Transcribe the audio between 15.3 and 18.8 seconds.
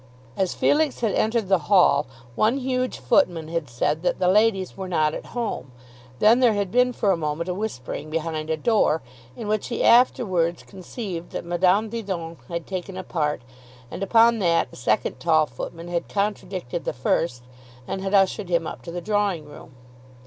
footman had contradicted the first and had ushered him